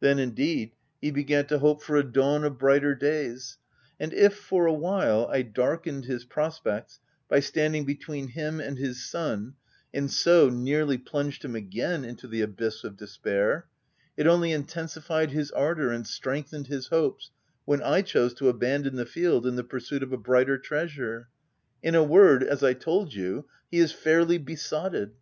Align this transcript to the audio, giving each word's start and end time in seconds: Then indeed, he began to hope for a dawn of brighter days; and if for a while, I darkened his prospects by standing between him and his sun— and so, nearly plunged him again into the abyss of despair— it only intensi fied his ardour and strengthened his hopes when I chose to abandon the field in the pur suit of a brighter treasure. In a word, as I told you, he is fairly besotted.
Then 0.00 0.18
indeed, 0.18 0.74
he 1.00 1.12
began 1.12 1.46
to 1.46 1.60
hope 1.60 1.84
for 1.84 1.94
a 1.94 2.02
dawn 2.02 2.42
of 2.42 2.58
brighter 2.58 2.96
days; 2.96 3.58
and 4.00 4.12
if 4.12 4.34
for 4.34 4.66
a 4.66 4.72
while, 4.74 5.28
I 5.30 5.42
darkened 5.42 6.06
his 6.06 6.24
prospects 6.24 6.98
by 7.28 7.38
standing 7.38 7.84
between 7.84 8.26
him 8.26 8.58
and 8.58 8.76
his 8.76 9.08
sun— 9.08 9.54
and 9.94 10.10
so, 10.10 10.48
nearly 10.50 10.98
plunged 10.98 11.44
him 11.44 11.54
again 11.54 12.04
into 12.04 12.26
the 12.26 12.40
abyss 12.40 12.82
of 12.82 12.96
despair— 12.96 13.68
it 14.16 14.26
only 14.26 14.50
intensi 14.50 15.00
fied 15.00 15.30
his 15.30 15.52
ardour 15.52 15.92
and 15.92 16.08
strengthened 16.08 16.66
his 16.66 16.88
hopes 16.88 17.30
when 17.64 17.80
I 17.80 18.02
chose 18.02 18.34
to 18.34 18.48
abandon 18.48 18.96
the 18.96 19.06
field 19.06 19.46
in 19.46 19.54
the 19.54 19.62
pur 19.62 19.78
suit 19.78 20.02
of 20.02 20.12
a 20.12 20.18
brighter 20.18 20.58
treasure. 20.58 21.28
In 21.84 21.94
a 21.94 22.02
word, 22.02 22.42
as 22.42 22.64
I 22.64 22.72
told 22.72 23.14
you, 23.14 23.46
he 23.70 23.78
is 23.78 23.92
fairly 23.92 24.38
besotted. 24.38 25.12